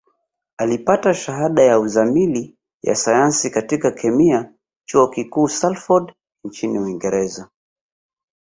Alipata 0.57 1.13
Shahada 1.13 1.63
ya 1.63 1.79
Uzamili 1.79 2.57
ya 2.81 2.95
Sayansi 2.95 3.49
katika 3.49 3.91
Kemia 3.91 4.53
Chuo 4.85 5.07
Kikuu 5.07 5.47
Salford 5.49 6.13
nchini 6.43 6.79
Uingereza 6.79 7.49